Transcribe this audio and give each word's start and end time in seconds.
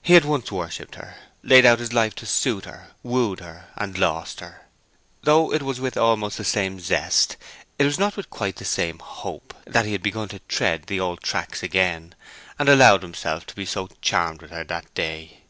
He 0.00 0.14
had 0.14 0.24
once 0.24 0.50
worshipped 0.50 0.94
her, 0.94 1.16
laid 1.42 1.66
out 1.66 1.80
his 1.80 1.92
life 1.92 2.14
to 2.14 2.24
suit 2.24 2.64
her, 2.64 2.92
wooed 3.02 3.40
her, 3.40 3.66
and 3.76 3.98
lost 3.98 4.40
her. 4.40 4.64
Though 5.24 5.52
it 5.52 5.60
was 5.62 5.78
with 5.78 5.98
almost 5.98 6.38
the 6.38 6.44
same 6.46 6.80
zest, 6.80 7.36
it 7.78 7.84
was 7.84 7.98
with 7.98 8.16
not 8.16 8.30
quite 8.30 8.56
the 8.56 8.64
same 8.64 9.00
hope, 9.00 9.52
that 9.66 9.84
he 9.84 9.92
had 9.92 10.02
begun 10.02 10.28
to 10.28 10.38
tread 10.38 10.84
the 10.86 10.98
old 11.00 11.20
tracks 11.22 11.62
again, 11.62 12.14
and 12.58 12.70
allowed 12.70 13.02
himself 13.02 13.44
to 13.48 13.54
be 13.54 13.66
so 13.66 13.90
charmed 14.00 14.40
with 14.40 14.50
her 14.50 14.64
that 14.64 14.94
day. 14.94 15.40